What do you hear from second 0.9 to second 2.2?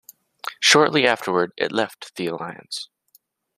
afterwards, it left